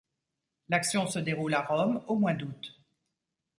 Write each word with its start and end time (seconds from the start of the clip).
L'action 0.69 1.05
se 1.05 1.19
déroule 1.19 1.53
à 1.53 1.61
Rome, 1.61 2.01
au 2.07 2.15
mois 2.15 2.33
d'août. 2.33 2.75